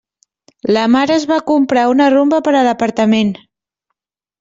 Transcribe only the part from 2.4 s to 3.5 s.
per a l'apartament.